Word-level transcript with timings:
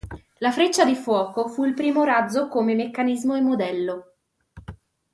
La 0.39 0.51
freccia 0.51 0.83
di 0.83 0.95
fuoco 0.95 1.47
fu 1.47 1.63
il 1.63 1.75
primo 1.75 2.03
razzo 2.03 2.47
come 2.47 2.73
meccanismo 2.73 3.35
e 3.35 3.41
modello. 3.41 4.13